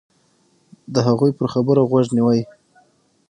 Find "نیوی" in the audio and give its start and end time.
2.17-2.41